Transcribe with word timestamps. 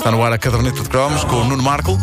Está 0.00 0.10
no 0.10 0.24
ar 0.24 0.32
a 0.32 0.38
caderneta 0.38 0.82
de 0.82 0.88
cromos 0.88 1.22
com 1.26 1.42
o 1.42 1.44
Nuno 1.44 1.62
Marco. 1.62 1.98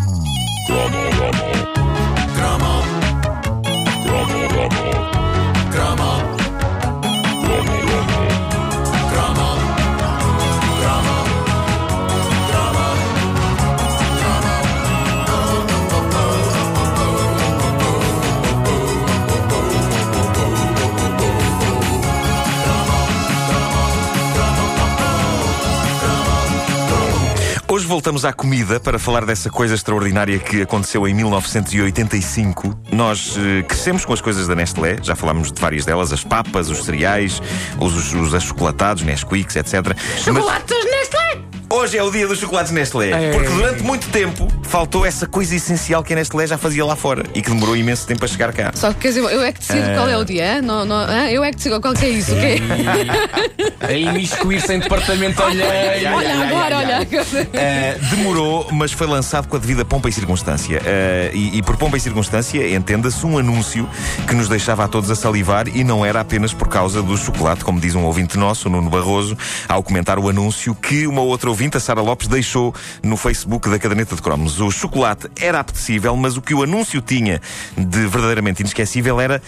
Voltamos 27.98 28.26
à 28.26 28.32
comida 28.32 28.80
para 28.80 29.00
falar 29.00 29.26
dessa 29.26 29.50
coisa 29.50 29.74
extraordinária 29.74 30.38
que 30.38 30.62
aconteceu 30.62 31.08
em 31.08 31.16
1985. 31.16 32.80
Nós 32.92 33.36
eh, 33.36 33.64
crescemos 33.64 34.06
com 34.06 34.14
as 34.14 34.22
coisas 34.22 34.48
da 34.48 34.54
Nestlé, 34.54 34.98
já 35.02 35.16
falámos 35.16 35.52
de 35.52 35.60
várias 35.60 35.84
delas, 35.84 36.14
as 36.14 36.24
papas, 36.24 36.70
os 36.70 36.84
cereais, 36.84 37.42
os, 37.80 37.96
os, 37.96 38.14
os 38.14 38.36
achocolatados, 38.36 39.02
Nesquicks, 39.02 39.56
etc. 39.56 39.96
Mas 39.98 40.22
Chocolates 40.22 40.86
Nestlé! 40.86 41.47
Hoje 41.70 41.98
é 41.98 42.04
o 42.04 42.10
dia 42.12 42.28
dos 42.28 42.40
chocolates 42.40 42.72
Nestlé, 42.72 43.12
É. 43.12 43.32
porque 43.32 43.50
durante 43.50 43.84
muito 43.84 44.08
tempo 44.10 44.48
faltou 44.64 45.06
essa 45.06 45.26
coisa 45.28 45.56
essencial 45.56 46.04
que 46.04 46.14
a 46.14 46.16
Nestlé 46.16 46.48
já 46.48 46.58
fazia 46.58 46.84
lá 46.86 46.96
fora 46.96 47.24
e 47.34 47.42
que 47.42 47.50
demorou 47.50 47.76
imenso 47.76 48.06
tempo 48.06 48.24
a 48.26 48.28
chegar 48.28 48.52
cá. 48.54 48.72
Só 48.76 48.94
que 48.94 49.00
quer 49.00 49.08
dizer, 49.10 49.22
eu 49.22 49.42
é 49.42 49.52
que 49.52 49.60
decido 49.60 49.88
qual 49.96 50.08
é 50.10 50.18
o 50.18 50.24
dia, 50.26 50.58
hã? 50.58 50.62
não, 50.62 50.86
não, 50.86 51.10
eu 51.28 51.44
é 51.44 51.52
que 51.52 51.58
decido 51.58 51.80
qual 51.82 51.94
que 51.94 52.06
é 52.06 52.10
isso, 52.10 52.32
o 52.34 52.36
quê? 52.36 52.58
A 53.80 53.94
imiscuir-se 53.94 54.74
em 54.74 54.80
departamento 54.80 55.42
alheio. 55.42 56.14
olha 56.14 56.34
agora, 56.48 56.78
olha. 56.78 57.02
Uh, 57.04 58.16
demorou, 58.16 58.68
mas 58.72 58.92
foi 58.92 59.08
lançado 59.08 59.48
com 59.48 59.56
a 59.56 59.60
devida 59.60 59.86
pompa 59.86 60.10
e 60.10 60.12
circunstância. 60.12 60.80
Uh, 60.80 61.36
e, 61.36 61.58
e 61.58 61.62
por 61.62 61.78
pompa 61.78 61.96
e 61.96 62.00
circunstância, 62.00 62.76
entenda-se 62.76 63.26
um 63.26 63.38
anúncio 63.38 63.88
que 64.28 64.34
nos 64.36 64.50
deixava 64.50 64.84
a 64.84 64.88
todos 64.88 65.10
a 65.12 65.16
salivar 65.16 65.68
e 65.68 65.84
não 65.84 66.06
era 66.06 66.20
apenas 66.20 66.54
por 66.54 66.68
causa 66.68 67.02
do 67.02 67.16
chocolate, 67.18 67.64
como 67.64 67.80
diz 67.80 67.96
um 67.96 68.04
ouvinte 68.04 68.38
nosso, 68.38 68.68
o 68.68 68.72
Nuno 68.72 68.90
Barroso, 68.90 69.38
ao 69.70 69.82
comentar 69.84 70.20
o 70.20 70.28
anúncio 70.28 70.76
que 70.76 71.08
uma 71.08 71.22
outra 71.22 71.50
ouvinte, 71.58 71.76
a 71.76 71.80
Sara 71.80 72.02
Lopes, 72.02 72.28
deixou 72.28 72.72
no 73.02 73.18
Facebook 73.18 73.68
da 73.68 73.80
Caderneta 73.80 74.16
de 74.16 74.22
Cromos. 74.22 74.62
O 74.62 74.70
chocolate 74.70 75.28
era 75.42 75.60
apetecível, 75.60 76.16
mas 76.16 76.38
o 76.38 76.42
que 76.42 76.54
o 76.54 76.62
anúncio 76.62 77.02
tinha 77.02 77.42
de 77.76 78.06
verdadeiramente 78.06 78.62
inesquecível 78.62 79.20
era 79.20 79.42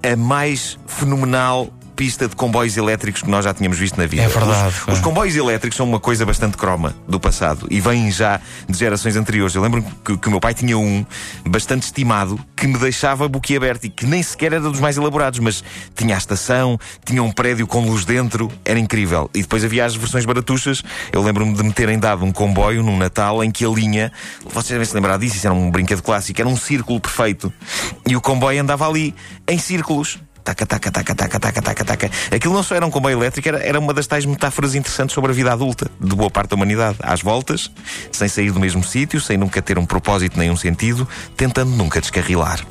a 0.00 0.14
mais 0.14 0.78
fenomenal 0.86 1.68
pista 1.96 2.28
de 2.28 2.36
comboios 2.36 2.76
elétricos 2.76 3.22
que 3.22 3.30
nós 3.30 3.44
já 3.44 3.54
tínhamos 3.54 3.78
visto 3.78 3.96
na 3.96 4.06
vida. 4.06 4.22
É 4.22 4.28
verdade, 4.28 4.74
Os- 4.86 4.94
os 4.94 5.00
comboios 5.00 5.34
elétricos 5.34 5.76
são 5.76 5.86
uma 5.88 5.98
coisa 5.98 6.26
bastante 6.26 6.56
croma 6.56 6.94
do 7.08 7.18
passado 7.18 7.66
e 7.70 7.80
vêm 7.80 8.10
já 8.10 8.38
de 8.68 8.78
gerações 8.78 9.16
anteriores. 9.16 9.54
Eu 9.54 9.62
lembro 9.62 9.82
que, 10.04 10.16
que 10.16 10.28
o 10.28 10.30
meu 10.30 10.38
pai 10.40 10.52
tinha 10.54 10.76
um 10.78 11.04
bastante 11.46 11.84
estimado 11.84 12.38
que 12.54 12.66
me 12.66 12.78
deixava 12.78 13.26
boquiaberto 13.28 13.86
e 13.86 13.88
que 13.88 14.04
nem 14.06 14.22
sequer 14.22 14.52
era 14.52 14.60
dos 14.70 14.78
mais 14.78 14.96
elaborados, 14.96 15.38
mas 15.40 15.64
tinha 15.96 16.14
a 16.14 16.18
estação, 16.18 16.78
tinha 17.04 17.22
um 17.22 17.32
prédio 17.32 17.66
com 17.66 17.80
luz 17.88 18.04
dentro, 18.04 18.50
era 18.64 18.78
incrível. 18.78 19.30
E 19.34 19.40
depois 19.40 19.64
havia 19.64 19.84
as 19.84 19.96
versões 19.96 20.24
baratuchas. 20.26 20.82
Eu 21.12 21.22
lembro-me 21.22 21.54
de 21.54 21.62
me 21.62 21.72
terem 21.72 21.98
dado 21.98 22.24
um 22.24 22.32
comboio 22.32 22.82
num 22.82 22.96
Natal 22.98 23.42
em 23.42 23.50
que 23.50 23.64
a 23.64 23.68
linha, 23.68 24.12
vocês 24.44 24.68
devem 24.70 24.84
se 24.84 24.94
lembrar 24.94 25.18
disso, 25.18 25.36
isso 25.36 25.46
era 25.46 25.54
um 25.54 25.70
brinquedo 25.70 26.02
clássico, 26.02 26.40
era 26.40 26.48
um 26.48 26.56
círculo 26.56 27.00
perfeito. 27.00 27.52
E 28.06 28.14
o 28.14 28.20
comboio 28.20 28.60
andava 28.60 28.86
ali 28.88 29.14
em 29.48 29.58
círculos. 29.58 30.18
Taca, 30.46 30.64
taca, 30.64 30.92
taca, 30.92 31.12
taca, 31.12 31.40
taca, 31.40 31.60
taca, 31.60 31.84
taca. 31.84 32.10
Aquilo 32.30 32.54
não 32.54 32.62
só 32.62 32.76
era 32.76 32.86
um 32.86 32.90
comboio 32.90 33.18
elétrico, 33.18 33.48
era, 33.48 33.58
era 33.58 33.80
uma 33.80 33.92
das 33.92 34.06
tais 34.06 34.24
metáforas 34.24 34.76
interessantes 34.76 35.12
sobre 35.12 35.32
a 35.32 35.34
vida 35.34 35.52
adulta 35.52 35.90
de 36.00 36.14
boa 36.14 36.30
parte 36.30 36.50
da 36.50 36.54
humanidade. 36.54 36.98
Às 37.02 37.20
voltas, 37.20 37.68
sem 38.12 38.28
sair 38.28 38.52
do 38.52 38.60
mesmo 38.60 38.84
sítio, 38.84 39.20
sem 39.20 39.36
nunca 39.36 39.60
ter 39.60 39.76
um 39.76 39.84
propósito 39.84 40.38
nem 40.38 40.48
um 40.48 40.56
sentido, 40.56 41.06
tentando 41.36 41.72
nunca 41.72 42.00
descarrilar. 42.00 42.64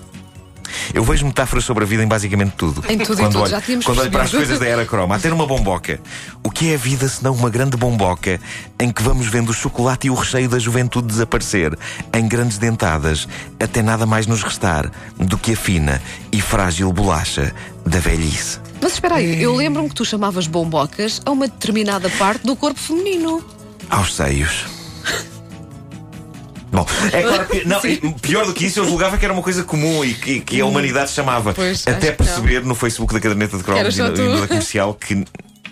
Eu 0.94 1.04
vejo 1.04 1.26
metáforas 1.26 1.64
sobre 1.64 1.84
a 1.84 1.88
vida 1.88 2.04
em 2.04 2.08
basicamente 2.08 2.54
tudo. 2.58 2.84
Em 2.90 2.98
tudo 2.98 3.20
e 3.20 3.24
quando 3.24 3.32
tudo, 3.32 3.42
olho, 3.42 3.52
já 3.52 3.62
tínhamos 3.62 3.86
Quando 3.86 4.00
olho 4.00 4.12
para 4.12 4.24
as 4.24 4.32
coisas 4.32 4.60
da 4.60 4.66
era 4.66 4.86
croma, 4.86 5.16
a 5.16 5.20
ter 5.20 5.34
uma 5.34 5.46
bomboca. 5.46 6.00
O 6.44 6.50
que 6.50 6.72
é 6.72 6.76
a 6.76 6.78
vida 6.78 7.08
senão 7.08 7.34
uma 7.34 7.50
grande 7.50 7.78
bomboca 7.78 8.40
em 8.80 8.92
que 8.92 9.02
vamos 9.02 9.28
vendo 9.28 9.50
o 9.50 9.54
chocolate 9.54 10.08
e 10.08 10.10
o 10.10 10.14
recheio 10.14 10.50
da 10.50 10.60
juventude 10.60 11.08
desaparecer 11.08 11.78
em 12.14 12.28
grandes 12.28 12.58
dentadas, 12.58 13.28
até 13.60 13.82
nada 13.82 14.06
mais 14.06 14.28
nos 14.28 14.44
restar 14.44 14.92
do 15.18 15.38
que 15.38 15.54
a 15.54 15.58
fina 15.58 16.02
e 16.32 16.42
frágil 16.42 16.92
bolacha 16.92 17.54
da 17.86 18.00
velhice. 18.00 18.60
Mas 18.82 18.94
espera 18.94 19.16
aí, 19.16 19.42
eu 19.42 19.56
lembro-me 19.56 19.90
que 19.90 19.96
tu 19.96 20.06
chamavas 20.06 20.48
bombocas 20.48 21.22
a 21.26 21.32
uma 21.32 21.48
determinada 21.48 22.10
parte 22.12 22.46
do 22.46 22.56
corpo 22.56 22.80
feminino. 22.80 23.44
Aos 23.90 24.16
seios. 24.16 24.75
Bom, 26.76 26.86
é 27.12 27.22
claro 27.22 27.48
que. 27.48 27.66
Não, 27.68 27.82
pior 28.14 28.46
do 28.46 28.54
que 28.54 28.66
isso, 28.66 28.80
eu 28.80 28.86
julgava 28.86 29.18
que 29.18 29.26
era 29.26 29.34
uma 29.34 29.44
coisa 29.44 29.64
comum 29.64 30.04
e 30.04 30.14
que, 30.14 30.40
que 30.42 30.62
a 30.62 30.66
humanidade 30.66 31.12
chamava. 31.12 31.54
Pois, 31.54 31.88
Até 31.88 32.12
perceber 32.12 32.64
no 32.64 32.76
Facebook 32.76 33.14
da 33.14 33.20
caderneta 33.20 33.58
de 33.58 33.64
cromos 33.64 33.98
e 33.98 34.02
e 34.02 34.04
no 34.04 34.42
da 34.42 34.48
comercial 34.48 34.94
que. 34.94 35.26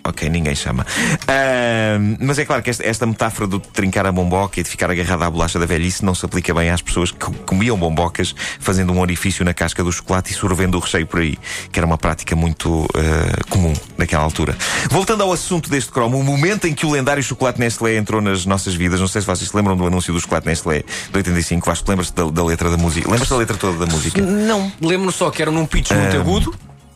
Ok, 0.05 0.29
ninguém 0.29 0.53
chama. 0.53 0.85
Ahm, 1.27 2.17
mas 2.19 2.37
é 2.37 2.43
claro 2.43 2.61
que 2.61 2.69
esta, 2.69 2.85
esta 2.85 3.05
metáfora 3.05 3.47
do 3.47 3.59
trincar 3.59 4.05
a 4.05 4.11
bomboca 4.11 4.59
e 4.59 4.63
de 4.63 4.69
ficar 4.69 4.91
agarrada 4.91 5.25
à 5.25 5.29
bolacha 5.29 5.57
da 5.57 5.65
velhice 5.65 6.03
não 6.03 6.13
se 6.13 6.25
aplica 6.25 6.53
bem 6.53 6.69
às 6.69 6.81
pessoas 6.81 7.11
que 7.11 7.31
comiam 7.45 7.77
bombocas 7.77 8.35
fazendo 8.59 8.91
um 8.91 8.99
orifício 8.99 9.45
na 9.45 9.53
casca 9.53 9.81
do 9.81 9.91
chocolate 9.91 10.33
e 10.33 10.35
sorvendo 10.35 10.77
o 10.77 10.81
recheio 10.81 11.07
por 11.07 11.21
aí, 11.21 11.37
que 11.71 11.79
era 11.79 11.85
uma 11.85 11.97
prática 11.97 12.35
muito 12.35 12.85
ah, 12.95 13.43
comum 13.49 13.73
naquela 13.97 14.23
altura. 14.23 14.57
Voltando 14.89 15.23
ao 15.23 15.31
assunto 15.31 15.69
deste 15.69 15.89
cromo, 15.89 16.19
o 16.19 16.23
momento 16.23 16.67
em 16.67 16.73
que 16.73 16.85
o 16.85 16.91
lendário 16.91 17.23
chocolate 17.23 17.59
Nestlé 17.59 17.95
entrou 17.95 18.21
nas 18.21 18.45
nossas 18.45 18.75
vidas, 18.75 18.99
não 18.99 19.07
sei 19.07 19.21
se 19.21 19.27
vocês 19.27 19.49
se 19.49 19.55
lembram 19.55 19.77
do 19.77 19.87
anúncio 19.87 20.13
do 20.13 20.19
chocolate 20.19 20.47
Nestlé 20.47 20.83
de 21.11 21.17
85, 21.17 21.65
Vasco, 21.65 21.89
lembras-te 21.89 22.13
da, 22.13 22.29
da 22.29 22.43
letra 22.43 22.69
da 22.69 22.77
música? 22.77 23.07
Lembras-te 23.07 23.31
da 23.31 23.37
letra 23.37 23.55
toda 23.55 23.85
da 23.85 23.91
música? 23.91 24.21
Não. 24.21 24.69
Lembro-me 24.81 25.13
só 25.13 25.31
que 25.31 25.41
era 25.41 25.49
num 25.49 25.65
pitch 25.65 25.91
muito 25.91 26.17
agudo. 26.17 26.53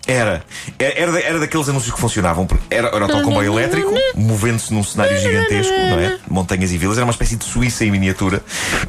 Era. 0.08 0.42
Era, 0.80 0.94
era, 1.00 1.12
da- 1.12 1.20
era 1.22 1.40
daqueles 1.40 1.68
anúncios 1.68 1.94
que 1.94 2.00
funcionavam. 2.00 2.46
porque 2.48 2.64
Era, 2.74 2.88
era 2.88 3.06
o 3.06 3.08
tal 3.10 3.22
comboio 3.22 3.54
elétrico, 3.60 3.94
movendo-se 4.16 4.74
num 4.74 4.84
cenário 4.84 5.18
gigantesco, 5.20 5.74
não 5.74 6.00
é? 6.00 6.18
Montanhas 6.30 6.72
e 6.72 6.78
vilas. 6.78 6.98
Era 6.98 7.06
uma 7.06 7.12
espécie 7.12 7.36
de 7.36 7.44
Suíça 7.44 7.84
em 7.84 7.92
miniatura. 7.92 8.42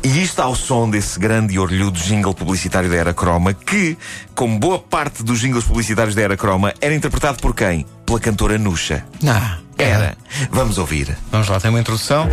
E 0.02 0.22
isto 0.22 0.40
ao 0.40 0.54
som 0.54 0.88
desse 0.88 1.18
grande 1.18 1.54
e 1.54 1.58
orlhudo 1.58 1.98
jingle 1.98 2.32
publicitário 2.34 2.88
da 2.88 2.96
Era 2.96 3.12
Croma, 3.12 3.52
que, 3.52 3.98
como 4.34 4.58
boa 4.60 4.78
parte 4.78 5.22
dos 5.24 5.40
jingles 5.40 5.64
publicitários 5.64 6.14
da 6.14 6.22
Era 6.22 6.36
Croma, 6.36 6.72
era 6.80 6.94
interpretado 6.94 7.38
por 7.42 7.54
quem? 7.54 7.84
Pela 8.06 8.20
cantora 8.20 8.56
Nuxa. 8.56 9.04
Não. 9.20 9.58
Era. 9.76 10.16
Vamos 10.50 10.78
ouvir. 10.78 11.16
Vamos 11.32 11.48
lá, 11.48 11.58
tem 11.60 11.70
uma 11.70 11.80
introdução. 11.80 12.28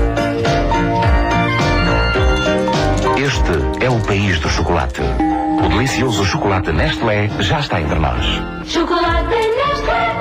Este 3.17 3.84
é 3.85 3.90
o 3.90 4.00
país 4.02 4.40
do 4.40 4.50
chocolate. 4.50 5.02
O 5.64 5.70
delicioso 5.70 6.24
chocolate 6.26 6.72
Nestlé 6.72 7.30
já 7.40 7.60
está 7.60 7.82
entre 7.82 8.00
nós. 8.00 8.26
Chocolate 8.66 9.36
Nestlé, 9.36 10.15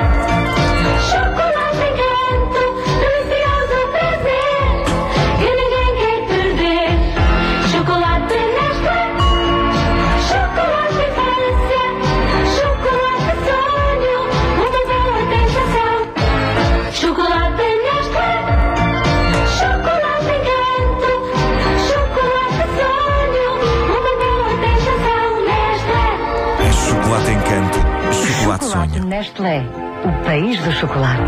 Chocolate 27.05 27.31
Encanto. 27.33 27.79
Chocolate 28.15 28.65
Sonho. 28.65 29.05
Nestlé, 29.05 29.63
o 30.07 30.25
país 30.25 30.59
do 30.63 30.73
chocolate. 30.73 31.21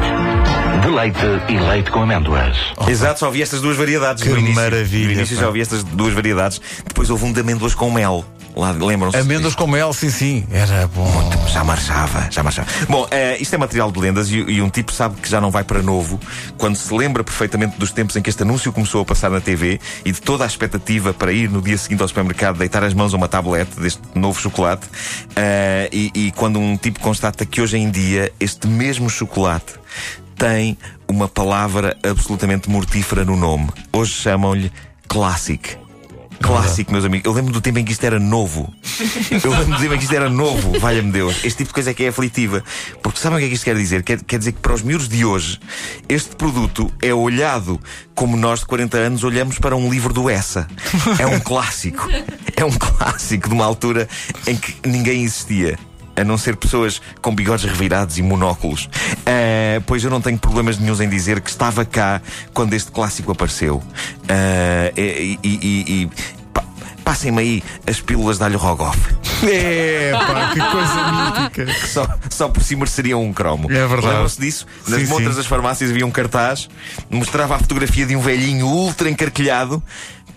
De 0.80 0.88
leite 0.88 1.18
e 1.50 1.58
leite 1.58 1.90
com 1.90 2.00
amêndoas. 2.02 2.56
Exato, 2.88 3.20
só 3.20 3.26
ouvi 3.26 3.42
estas 3.42 3.60
duas 3.60 3.76
variedades 3.76 4.22
Que 4.22 4.30
no 4.30 4.38
início. 4.38 4.54
maravilha, 4.54 5.06
No 5.08 5.12
início 5.12 5.36
pá. 5.36 5.42
já 5.42 5.46
ouvi 5.48 5.60
estas 5.60 5.84
duas 5.84 6.14
variedades. 6.14 6.62
Depois 6.88 7.10
houve 7.10 7.26
um 7.26 7.32
de 7.32 7.40
amêndoas 7.40 7.74
com 7.74 7.90
mel. 7.90 8.24
Lá, 8.56 8.70
lembram-se? 8.70 9.18
Amêndoas 9.18 9.54
com 9.54 9.66
mel, 9.66 9.92
sim, 9.92 10.08
sim. 10.08 10.46
Era 10.50 10.86
bom. 10.86 11.06
Já 11.52 11.62
marchava, 11.62 12.26
já 12.30 12.42
marchava. 12.42 12.66
Bom, 12.88 13.06
eh, 13.10 13.36
isto 13.38 13.54
é 13.54 13.58
material 13.58 13.92
de 13.92 14.00
lendas 14.00 14.30
e, 14.30 14.36
e 14.36 14.62
um 14.62 14.70
tipo 14.70 14.92
sabe 14.92 15.20
que 15.20 15.28
já 15.28 15.42
não 15.42 15.50
vai 15.50 15.62
para 15.62 15.82
novo 15.82 16.18
quando 16.56 16.74
se 16.74 16.92
lembra 16.94 17.22
perfeitamente 17.22 17.78
dos 17.78 17.90
tempos 17.90 18.16
em 18.16 18.22
que 18.22 18.30
este 18.30 18.42
anúncio 18.44 18.72
começou 18.72 19.02
a 19.02 19.04
passar 19.04 19.30
na 19.30 19.42
TV 19.42 19.78
e 20.06 20.10
de 20.10 20.22
toda 20.22 20.42
a 20.42 20.46
expectativa 20.46 21.12
para 21.12 21.32
ir 21.32 21.50
no 21.50 21.60
dia 21.60 21.76
seguinte 21.76 22.00
ao 22.00 22.08
supermercado 22.08 22.56
deitar 22.56 22.82
as 22.82 22.94
mãos 22.94 23.12
a 23.12 23.18
uma 23.18 23.28
tablete 23.28 23.78
deste 23.78 24.00
novo 24.14 24.40
chocolate. 24.40 24.86
Eh, 25.36 25.90
e, 25.92 26.10
e 26.14 26.32
quando 26.32 26.58
um 26.58 26.78
tipo 26.78 26.98
constata 27.00 27.44
que 27.44 27.60
hoje 27.60 27.76
em 27.76 27.90
dia 27.90 28.32
este 28.40 28.66
mesmo 28.66 29.10
chocolate 29.10 29.74
tem 30.34 30.78
uma 31.06 31.28
palavra 31.28 31.94
absolutamente 32.02 32.70
mortífera 32.70 33.22
no 33.22 33.36
nome. 33.36 33.68
Hoje 33.92 34.12
chamam-lhe 34.12 34.72
Classic. 35.06 35.85
Clássico, 36.40 36.92
meus 36.92 37.04
amigos. 37.04 37.26
Eu 37.26 37.32
lembro 37.32 37.52
do 37.52 37.60
tempo 37.60 37.78
em 37.78 37.84
que 37.84 37.92
isto 37.92 38.04
era 38.04 38.18
novo. 38.18 38.72
Eu 39.44 39.50
lembro 39.50 39.76
do 39.76 39.80
tempo 39.80 39.94
em 39.94 39.98
que 39.98 40.04
isto 40.04 40.14
era 40.14 40.28
novo, 40.28 40.78
valha-me 40.78 41.10
Deus. 41.10 41.36
Este 41.44 41.58
tipo 41.58 41.68
de 41.68 41.74
coisa 41.74 41.90
é 41.90 41.94
que 41.94 42.04
é 42.04 42.08
aflitiva. 42.08 42.62
Porque 43.02 43.18
sabem 43.18 43.38
o 43.38 43.40
que 43.40 43.46
é 43.46 43.48
que 43.48 43.54
isto 43.54 43.64
quer 43.64 43.76
dizer? 43.76 44.02
Quer, 44.02 44.22
quer 44.22 44.38
dizer 44.38 44.52
que 44.52 44.60
para 44.60 44.74
os 44.74 44.82
miúdos 44.82 45.08
de 45.08 45.24
hoje, 45.24 45.58
este 46.08 46.36
produto 46.36 46.92
é 47.00 47.12
olhado 47.12 47.80
como 48.14 48.36
nós 48.36 48.60
de 48.60 48.66
40 48.66 48.96
anos 48.96 49.24
olhamos 49.24 49.58
para 49.58 49.76
um 49.76 49.90
livro 49.90 50.12
do 50.12 50.30
Essa. 50.30 50.66
É 51.18 51.26
um 51.26 51.40
clássico. 51.40 52.08
É 52.56 52.64
um 52.64 52.72
clássico 52.72 53.48
de 53.48 53.54
uma 53.54 53.64
altura 53.64 54.08
em 54.46 54.56
que 54.56 54.74
ninguém 54.88 55.22
existia. 55.22 55.78
A 56.16 56.24
não 56.24 56.38
ser 56.38 56.56
pessoas 56.56 57.00
com 57.20 57.34
bigodes 57.34 57.64
revirados 57.64 58.16
e 58.18 58.22
monóculos. 58.22 58.88
Ah, 59.26 59.82
pois 59.86 60.02
eu 60.02 60.10
não 60.10 60.20
tenho 60.20 60.38
problemas 60.38 60.78
nenhums 60.78 61.00
em 61.00 61.08
dizer 61.08 61.40
que 61.40 61.50
estava 61.50 61.84
cá 61.84 62.20
quando 62.54 62.72
este 62.74 62.90
clássico 62.90 63.32
apareceu. 63.32 63.82
E. 64.96 65.38
e- 65.42 65.48
e- 65.48 66.02
e- 66.02 66.10
pa- 66.52 66.64
Passem-me 67.04 67.40
aí 67.40 67.62
as 67.86 68.00
pílulas 68.00 68.38
de 68.38 68.44
alho 68.44 68.58
rogoff. 68.58 68.98
É, 69.46 70.12
pá, 70.12 70.50
que 70.54 70.58
coisa 70.60 71.12
mítica. 71.12 71.66
que 71.66 71.86
só, 71.88 72.08
só 72.30 72.48
por 72.48 72.62
si 72.62 72.74
mereceria 72.74 73.18
um 73.18 73.34
cromo. 73.34 73.70
É 73.70 73.86
verdade. 73.86 74.06
Lembram-se 74.06 74.40
disso? 74.40 74.66
Nas 74.88 75.02
Sim, 75.02 75.06
montras 75.08 75.32
sim. 75.32 75.36
das 75.36 75.46
farmácias 75.46 75.90
havia 75.90 76.06
um 76.06 76.10
cartaz, 76.10 76.70
mostrava 77.10 77.54
a 77.54 77.58
fotografia 77.58 78.06
de 78.06 78.16
um 78.16 78.20
velhinho 78.20 78.66
ultra 78.66 79.10
encarquilhado. 79.10 79.82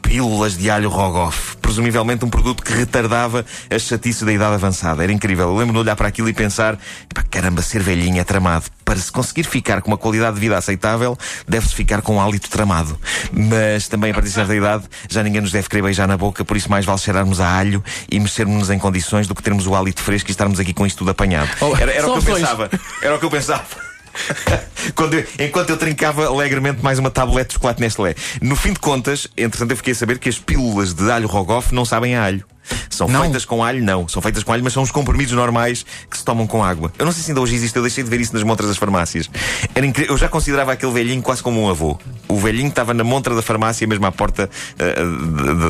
Pílulas 0.01 0.57
de 0.57 0.69
alho 0.69 0.90
rogoff. 0.90 1.57
Presumivelmente 1.57 2.25
um 2.25 2.30
produto 2.30 2.63
que 2.63 2.74
retardava 2.74 3.46
a 3.69 3.80
chatice 3.80 4.25
da 4.25 4.34
idade 4.34 4.56
avançada. 4.56 5.04
Era 5.04 5.12
incrível. 5.12 5.48
Eu 5.50 5.51
lembro-me 5.54 5.74
de 5.74 5.80
olhar 5.80 5.96
para 5.96 6.07
aquilo 6.07 6.28
e 6.30 6.34
pensar: 6.34 6.78
"Epá, 7.10 7.24
caramba, 7.30 7.62
ser 7.62 7.81
velhinho 7.81 8.19
é 8.19 8.24
tramado. 8.24 8.66
Para 8.84 8.98
se 8.98 9.12
conseguir 9.12 9.44
ficar 9.44 9.81
com 9.81 9.92
uma 9.92 9.98
qualidade 9.98 10.34
de 10.36 10.40
vida 10.42 10.57
aceitável, 10.57 11.16
deve-se 11.48 11.75
ficar 11.75 12.01
com 12.01 12.16
um 12.16 12.22
hálito 12.22 12.50
tramado. 12.50 13.00
Mas 13.31 13.88
também 13.88 14.10
a 14.12 14.13
partir 14.13 14.30
de 14.30 14.36
certa 14.36 14.56
idade, 14.56 14.86
já 15.07 15.22
ninguém 15.22 15.42
nos 15.42 15.51
deve 15.51 15.69
querer 15.69 15.84
beijar 15.84 16.07
na 16.07 16.18
boca, 16.18 16.44
por 16.44 16.57
isso 16.57 16.69
mais 16.72 16.86
vale 16.86 16.98
cheirarmos 16.98 17.40
a 17.40 17.48
alho 17.48 17.84
e 18.12 18.19
mexermos-nos 18.19 18.72
em 18.72 18.80
condições 18.80 19.28
do 19.28 19.36
que 19.36 19.44
termos 19.44 19.68
o 19.68 19.75
hálito 19.75 20.02
fresco 20.02 20.30
e 20.30 20.31
estarmos 20.31 20.60
aqui 20.60 20.74
com 20.74 20.88
isto 20.88 20.98
tudo 20.98 21.12
apanhado. 21.12 21.50
Oh, 21.62 21.75
Era, 21.78 21.92
era 21.92 22.07
o 22.07 22.19
que 22.19 22.30
eu 22.30 22.36
pensava. 22.36 22.69
Era 23.02 23.16
o 23.16 23.19
que 23.19 23.25
eu 23.25 23.30
pensava. 23.30 23.89
Quando 24.95 25.13
eu- 25.16 25.25
enquanto 25.39 25.69
eu 25.69 25.77
trincava 25.77 26.25
alegremente 26.27 26.81
mais 26.83 27.00
uma 27.00 27.10
tablete 27.12 27.50
de 27.50 27.54
chocolate 27.56 27.81
Nestlé. 27.81 28.16
No 28.42 28.56
fim 28.56 28.74
de 28.74 28.80
contas, 28.80 29.27
entretanto, 29.38 29.71
eu 29.71 29.77
fiquei 29.77 29.94
a 29.94 29.95
saber 29.95 30.18
que 30.19 30.30
as 30.30 30.38
pílulas 30.38 30.94
de 30.94 31.10
alho 31.12 31.27
rogoff 31.27 31.74
não 31.74 31.86
sabem 31.86 32.16
a 32.16 32.24
alho. 32.24 32.44
São 32.89 33.07
Não. 33.07 33.21
feitas 33.21 33.45
com 33.45 33.63
alho, 33.63 33.83
não. 33.83 34.07
São 34.07 34.21
feitas 34.21 34.44
com 34.44 34.51
alho, 34.51 34.63
mas 34.63 34.74
são 34.74 34.83
os 34.83 34.92
comprimidos 34.92 35.33
normais 35.33 35.86
que 36.10 36.18
se 36.18 36.24
tomam 36.24 36.45
com 36.48 36.63
água. 36.63 36.92
Eu 36.98 37.06
não 37.06 37.12
sei 37.12 37.24
se 37.24 37.31
ainda 37.31 37.42
hoje 37.42 37.56
existe, 37.56 37.75
eu 37.75 37.81
deixei 37.81 38.04
de 38.04 38.10
ver 38.10 38.19
isso 38.19 38.33
nas 38.33 38.44
montras 38.44 38.68
das 38.69 38.77
farmácias. 38.77 39.30
Era 39.74 39.86
incrível. 39.86 40.13
Eu 40.13 40.18
já 40.18 40.27
considerava 40.27 40.74
aquele 40.74 40.92
velhinho 40.92 41.21
quase 41.21 41.42
como 41.42 41.62
um 41.62 41.69
avô. 41.69 41.98
O 42.27 42.38
velhinho 42.38 42.69
estava 42.69 42.94
na 42.94 43.04
montra 43.04 43.33
da 43.36 43.42
farmácia, 43.42 43.88
mesmo 43.88 44.06
à 44.06 44.12
porta 44.12 44.50
eh, 44.77 44.95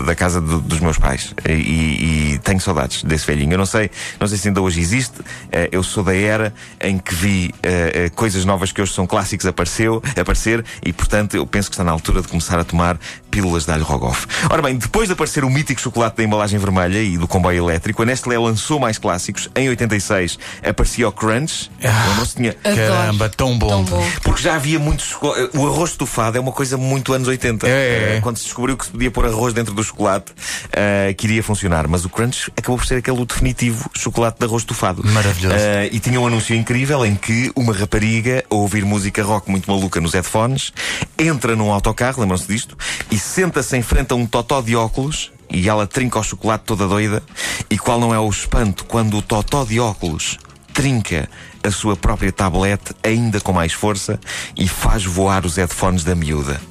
da- 0.06 0.16
casa 0.16 0.42
do- 0.42 0.60
dos 0.60 0.80
meus 0.80 0.98
pais. 0.98 1.34
E, 1.48 2.34
e 2.34 2.40
tenho 2.44 2.60
saudades 2.60 3.04
desse 3.04 3.26
velhinho. 3.28 3.54
Eu 3.54 3.58
não 3.58 3.66
sei, 3.66 3.90
não 4.20 4.28
sei 4.28 4.38
se 4.38 4.48
ainda 4.48 4.62
hoje 4.62 4.80
existe. 4.80 5.20
Eh, 5.52 5.70
eu 5.72 5.84
sou 5.84 6.04
da 6.04 6.16
era 6.16 6.54
em 6.82 6.98
que 6.98 7.14
vi 7.14 7.54
eh, 7.64 8.10
coisas 8.16 8.44
novas 8.46 8.72
que 8.72 8.82
hoje 8.82 8.94
são 8.94 9.06
clássicos 9.08 9.46
apareceu, 9.46 10.02
aparecer 10.20 10.64
e, 10.86 10.92
portanto, 10.92 11.36
eu 11.36 11.46
penso 11.46 11.70
que 11.70 11.76
está 11.76 11.84
na 11.84 11.92
altura 11.92 12.22
de 12.22 12.28
começar 12.28 12.60
a 12.60 12.64
tomar 12.64 12.98
pílulas 13.32 13.66
de 13.66 13.72
alho 13.72 13.84
rogoff. 13.84 14.26
Ora 14.50 14.62
bem, 14.62 14.76
depois 14.76 15.08
de 15.08 15.14
aparecer 15.14 15.44
o 15.46 15.50
mítico 15.50 15.80
chocolate 15.80 16.18
da 16.18 16.24
embalagem 16.24 16.60
vermelha 16.60 16.89
e 16.98 17.18
do 17.18 17.28
comboio 17.28 17.64
elétrico, 17.66 18.02
a 18.02 18.06
Nestlé 18.06 18.38
lançou 18.38 18.80
mais 18.80 18.98
clássicos. 18.98 19.50
Em 19.56 19.70
86 19.70 20.38
aparecia 20.68 21.08
o 21.08 21.12
Crunch. 21.12 21.70
Lembram-se? 21.82 22.36
Tinha. 22.36 22.54
Caramba, 22.54 23.30
tão 23.30 23.58
bom. 23.58 23.68
Tão 23.68 23.84
bom. 23.84 24.10
porque 24.24 24.42
já 24.42 24.56
havia 24.56 24.80
muito 24.80 25.04
chocolate. 25.04 25.58
O 25.58 25.68
arroz 25.68 25.92
estufado 25.92 26.38
é 26.38 26.42
uma 26.42 26.52
coisa 26.52 26.78
muito 26.78 27.14
anos 27.14 27.28
80. 27.28 27.68
É, 27.68 27.70
é, 27.70 27.74
é. 27.74 28.16
Eh, 28.18 28.22
Quando 28.22 28.38
se 28.38 28.44
descobriu 28.46 28.78
que 28.78 28.86
se 28.86 28.92
podia 28.92 29.12
pôr 29.12 29.26
arroz 29.26 29.54
dentro 29.54 29.74
do 29.74 29.84
chocolate, 29.84 30.32
eh, 30.72 31.14
que 31.18 31.28
iria 31.28 31.44
funcionar. 31.44 31.88
Mas 31.88 32.06
o 32.06 32.10
Crunch 32.10 32.52
acabou 32.56 32.78
por 32.78 32.86
ser 32.86 32.96
aquele 32.96 33.20
o 33.20 33.26
definitivo 33.26 33.90
chocolate 33.98 34.40
de 34.40 34.46
arroz 34.46 34.62
estufado. 34.64 35.02
Maravilhoso. 35.06 35.56
Eh, 35.58 35.90
e 35.92 36.00
tinha 36.00 36.20
um 36.20 36.28
anúncio 36.28 36.56
incrível 36.56 37.06
em 37.06 37.16
que 37.16 37.52
uma 37.56 37.74
rapariga, 37.74 38.44
a 38.50 38.56
ouvir 38.56 38.86
música 38.86 39.24
rock 39.24 39.50
muito 39.50 39.70
maluca 39.70 40.00
nos 40.00 40.14
headphones, 40.14 40.72
entra 41.18 41.56
num 41.56 41.72
autocarro, 41.72 42.22
lembram-se 42.22 42.48
disto, 42.48 42.78
e 43.12 43.18
senta-se 43.18 43.76
em 43.78 43.82
frente 43.82 44.12
a 44.12 44.16
um 44.16 44.26
totó 44.26 44.62
de 44.62 44.76
óculos. 44.76 45.32
E 45.52 45.68
ela 45.68 45.88
trinca 45.88 46.20
o 46.20 46.24
chocolate 46.24 46.64
toda 46.66 46.88
doida. 46.88 47.24
E 47.70 47.78
qual 47.78 48.00
não 48.00 48.14
é 48.14 48.20
o 48.20 48.30
espanto 48.30 48.86
quando 48.86 49.18
o 49.18 49.22
totó 49.22 49.66
de 49.66 49.80
óculos 49.80 50.38
trinca 50.74 51.28
a 51.64 51.72
sua 51.72 51.96
própria 51.98 52.32
tablete 52.32 52.94
ainda 53.04 53.40
com 53.42 53.52
mais 53.52 53.74
força 53.74 54.20
e 54.56 54.68
faz 54.68 55.04
voar 55.04 55.46
os 55.46 55.58
headphones 55.58 56.04
da 56.04 56.16
miúda. 56.16 56.62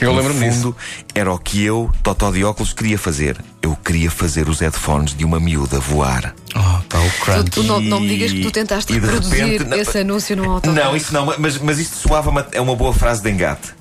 Eu 0.00 0.12
lembro-me 0.14 0.40
disso. 0.48 0.56
fundo, 0.62 0.76
era 1.14 1.32
o 1.32 1.38
que 1.38 1.62
eu, 1.64 1.90
Totó 2.02 2.30
de 2.32 2.42
óculos, 2.44 2.72
queria 2.72 2.98
fazer. 2.98 3.36
Eu 3.62 3.76
queria 3.76 4.10
fazer 4.10 4.48
os 4.48 4.58
headphones 4.60 5.14
de 5.14 5.24
uma 5.24 5.38
miúda 5.38 5.78
voar. 5.78 6.34
Oh, 6.54 6.82
pá, 6.88 6.98
o 6.98 7.10
Tu, 7.10 7.20
crunch. 7.24 7.50
tu 7.50 7.62
não, 7.62 7.80
não 7.80 8.00
me 8.00 8.08
digas 8.08 8.32
que 8.32 8.40
tu 8.42 8.50
tentaste 8.50 8.92
reproduzir 8.92 9.44
repente, 9.44 9.64
não- 9.68 9.76
esse 9.76 9.98
anúncio 9.98 10.36
no 10.36 10.50
autocarro. 10.50 10.74
Não, 10.90 10.96
isso 10.96 11.12
não, 11.12 11.26
mas, 11.38 11.58
mas 11.58 11.78
isto 11.78 11.96
soava 11.96 12.30
uma, 12.30 12.46
é 12.52 12.60
uma 12.60 12.74
boa 12.74 12.92
frase 12.92 13.22
de 13.22 13.30
engate. 13.30 13.74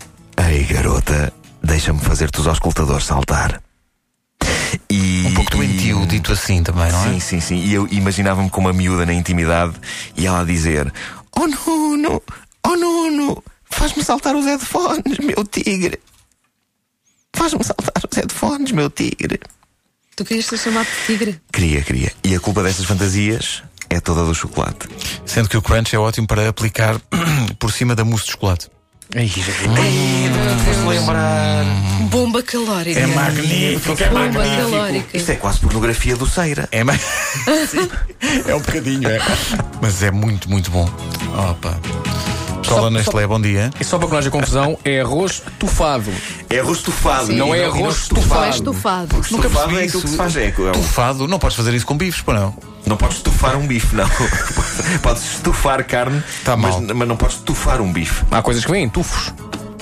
Ei, 0.49 0.63
garota, 0.65 1.33
deixa-me 1.63 1.99
fazer-te 1.99 2.39
os 2.39 2.47
auscultadores 2.47 3.05
saltar. 3.05 3.59
E, 4.89 5.25
Um 5.27 5.33
pouco 5.33 5.51
doentio, 5.51 6.03
e- 6.03 6.05
dito 6.07 6.31
assim 6.31 6.63
também, 6.63 6.91
não 6.91 7.05
é? 7.05 7.13
Sim, 7.13 7.19
sim, 7.19 7.39
sim. 7.41 7.55
E 7.57 7.73
eu 7.73 7.87
imaginava-me 7.91 8.49
com 8.49 8.61
uma 8.61 8.71
miúda 8.73 9.05
na 9.05 9.13
intimidade 9.13 9.73
e 10.15 10.25
ela 10.25 10.41
a 10.41 10.45
dizer: 10.45 10.91
Oh 11.35 11.45
Nuno, 11.47 12.21
oh 12.65 12.75
Nuno, 12.75 13.43
faz-me 13.69 14.03
saltar 14.03 14.35
os 14.35 14.45
headphones, 14.45 15.17
meu 15.19 15.43
tigre. 15.45 15.99
Faz-me 17.35 17.63
saltar 17.63 18.01
os 18.09 18.17
headphones, 18.17 18.71
meu 18.71 18.89
tigre. 18.89 19.39
Tu 20.15 20.25
querias 20.25 20.45
ser 20.47 20.57
chamado 20.57 20.87
de 20.87 21.05
tigre? 21.05 21.41
Queria, 21.51 21.81
queria. 21.81 22.11
E 22.23 22.33
a 22.35 22.39
culpa 22.39 22.63
dessas 22.63 22.85
fantasias 22.85 23.61
é 23.89 23.99
toda 23.99 24.23
do 24.25 24.33
chocolate. 24.33 24.87
Sendo 25.25 25.47
que 25.47 25.57
o 25.57 25.61
crunch 25.61 25.95
é 25.95 25.99
ótimo 25.99 26.25
para 26.25 26.49
aplicar 26.49 26.99
por 27.59 27.71
cima 27.71 27.95
da 27.95 28.03
mousse 28.03 28.25
de 28.25 28.31
chocolate. 28.31 28.69
Ai, 29.15 29.27
já 29.27 29.41
vi. 29.41 30.87
lembrar. 30.87 31.63
Bomba 32.09 32.43
calórica. 32.43 32.99
É 32.99 33.07
magnífico, 33.07 34.03
é 34.03 34.07
Bomba 34.09 34.19
magnífico. 34.39 34.71
calórica. 34.71 35.17
Isto 35.17 35.31
é 35.31 35.35
quase 35.35 35.59
pornografia 35.59 36.15
do 36.15 36.25
Ceira. 36.27 36.67
É, 36.71 36.83
mais... 36.83 37.01
Sim, 37.69 37.89
é 38.47 38.55
um 38.55 38.59
bocadinho, 38.59 39.07
é. 39.07 39.19
Mas 39.81 40.03
é 40.03 40.11
muito, 40.11 40.49
muito 40.49 40.69
bom. 40.71 40.89
Opa. 41.51 41.79
Da 42.67 42.89
Nestlé, 42.89 43.25
bom 43.25 43.39
dia. 43.39 43.71
E 43.79 43.83
só 43.83 43.97
para 43.97 44.07
que 44.07 44.11
não 44.13 44.19
haja 44.19 44.29
confusão, 44.29 44.77
é 44.83 44.99
arroz 45.01 45.41
tufado. 45.57 46.11
É 46.49 46.59
arroz 46.59 46.79
estufado. 46.79 47.31
Não 47.33 47.55
é 47.55 47.65
arroz 47.65 47.97
estufado. 48.03 48.45
É 48.45 48.49
estufado. 48.49 49.15
Nunca 49.15 49.47
Estufado 49.47 49.51
percebi 49.51 49.75
é 49.75 49.83
aquilo 49.83 50.01
que 50.01 50.07
isso. 50.07 50.07
se 50.09 50.17
faz. 50.17 50.35
É, 50.35 50.45
é, 50.47 50.51
Tufado, 50.51 51.27
não 51.27 51.39
podes 51.39 51.55
fazer 51.57 51.73
isso 51.73 51.85
com 51.85 51.97
bifes, 51.97 52.21
pô 52.21 52.33
não. 52.33 52.53
não 52.85 52.97
podes 52.97 53.17
estufar 53.17 53.55
um 53.57 53.65
bife, 53.65 53.95
não. 53.95 54.07
podes 55.01 55.23
estufar 55.35 55.83
carne, 55.85 56.21
Tá 56.43 56.55
mas, 56.57 56.71
mal. 56.71 56.95
mas 56.95 57.07
não 57.07 57.15
podes 57.15 57.37
estufar 57.37 57.79
um 57.81 57.91
bife. 57.91 58.23
Há 58.29 58.41
coisas 58.41 58.63
que 58.65 58.71
vêm 58.71 58.83
em 58.83 58.89
tufos. 58.89 59.33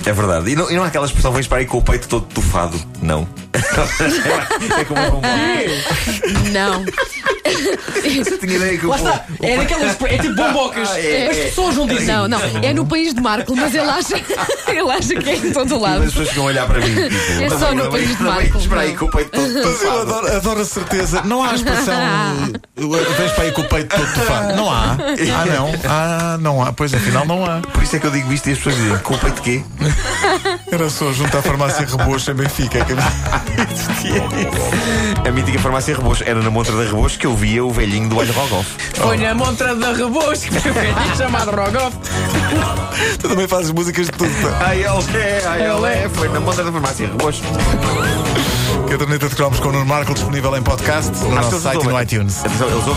É 0.05 0.13
verdade. 0.13 0.51
E 0.51 0.55
não, 0.55 0.69
e 0.69 0.75
não 0.75 0.83
há 0.83 0.87
aquela 0.87 1.07
expressão, 1.07 1.31
vens 1.31 1.47
para 1.47 1.57
aí 1.59 1.65
com 1.65 1.79
o 1.79 1.81
peito 1.81 2.07
todo 2.07 2.25
tufado. 2.27 2.79
Não. 3.01 3.27
é 4.79 4.85
como 4.85 5.01
um 5.01 6.51
Não. 6.51 6.85
Eu 7.45 8.39
tinha 8.39 8.55
ideia 8.55 8.77
que 8.77 8.85
Lá 8.85 8.95
está. 8.97 9.25
É 9.41 9.57
daquelas. 9.57 9.97
É 10.01 10.17
tipo 10.17 10.35
bombocas. 10.35 10.89
Ah, 10.95 10.99
é, 10.99 11.29
As 11.29 11.37
é. 11.37 11.43
pessoas 11.45 11.75
não 11.75 11.87
dizem. 11.87 12.05
Não, 12.05 12.27
não. 12.27 12.39
É 12.61 12.73
no 12.73 12.85
país 12.85 13.13
de 13.13 13.21
Marco, 13.21 13.55
mas 13.55 13.73
ele 13.73 13.89
acha, 13.89 14.15
ele 14.69 14.91
acha 14.91 15.15
que 15.15 15.29
é 15.29 15.35
em 15.35 15.51
todo 15.51 15.79
lado. 15.79 16.03
As 16.03 16.13
pessoas 16.13 16.37
a 16.37 16.41
olhar 16.41 16.67
para 16.67 16.79
mim. 16.79 16.93
Tipo, 16.93 17.43
É 17.43 17.49
só 17.49 17.73
no 17.73 17.89
país 17.89 18.17
de 18.17 18.23
Marco, 18.23 18.57
Espera 18.57 18.81
aí 18.81 18.95
com 18.95 19.05
o 19.05 19.09
peito 19.09 19.31
todo 19.31 19.53
Mas 19.53 19.81
eu 19.81 20.01
adoro, 20.01 20.35
adoro 20.35 20.59
a 20.61 20.65
certeza. 20.65 21.21
Não 21.23 21.43
há 21.43 21.51
a 21.51 21.55
expressão. 21.55 21.95
Vens 23.17 23.31
para 23.31 23.43
aí 23.43 23.51
com 23.51 23.61
o 23.61 23.67
peito 23.67 23.95
todo 23.95 24.13
tufado. 24.13 24.55
Não 24.55 24.71
há. 24.71 24.97
Ah, 25.33 25.45
não. 25.45 25.71
Ah, 25.89 26.37
não 26.39 26.63
há. 26.63 26.71
Pois 26.71 26.93
afinal 26.93 27.25
não 27.25 27.45
há. 27.45 27.61
Por 27.61 27.83
isso 27.83 27.95
é 27.95 27.99
que 27.99 28.07
eu 28.07 28.11
digo 28.11 28.31
isto 28.31 28.47
e 28.49 28.51
as 28.53 28.57
pessoas 28.57 28.75
dizem: 28.75 28.97
com 28.99 29.13
o 29.15 29.17
peito 29.17 29.41
quê? 29.41 29.63
Era 30.71 30.89
só 30.89 31.11
junto 31.11 31.37
à 31.37 31.41
farmácia 31.41 31.85
Rebocho 31.85 32.31
em 32.31 32.35
Benfica. 32.35 32.85
Que 33.75 33.91
existia 33.91 34.17
isso. 34.17 35.27
A 35.27 35.31
mítica 35.31 35.59
farmácia 35.59 35.95
Rebocho. 35.95 36.23
Era 36.25 36.41
na 36.41 36.49
montra 36.49 36.75
da 36.75 36.83
Rebocho 36.83 37.19
que 37.19 37.27
eu 37.27 37.35
via 37.35 37.63
o 37.63 37.71
velhinho 37.71 38.09
do 38.09 38.19
alho 38.19 38.33
rogoff. 38.33 38.75
Foi 38.93 39.17
na 39.17 39.35
montra 39.35 39.75
da 39.75 39.91
Rebosco, 39.91 40.51
que 40.51 40.59
foi 40.59 40.93
chamado 41.17 41.51
Rogoff. 41.51 41.95
Tu 43.19 43.27
também 43.27 43.47
fazes 43.47 43.71
músicas 43.71 44.05
de 44.07 44.11
tudo. 44.13 44.31
Ai, 44.61 44.77
ele 44.77 45.17
é, 45.17 45.43
ai, 45.45 45.61
ele 45.69 45.85
é. 45.87 46.09
Foi 46.09 46.29
na 46.29 46.39
montra 46.39 46.63
da 46.63 46.71
farmácia 46.71 47.07
Rebocho. 47.07 47.41
Caderneta 48.89 49.27
de 49.27 49.35
Cromos 49.35 49.59
com 49.59 49.69
o 49.69 49.71
Nuno 49.71 49.85
Marco 49.85 50.13
disponível 50.13 50.55
em 50.55 50.61
podcast 50.61 51.11
no 51.23 51.31
nosso 51.35 51.59
site 51.59 51.83
e 51.83 51.87
no 51.87 52.01
iTunes. 52.01 52.43
Eles 52.45 52.61
ouvem 52.61 52.93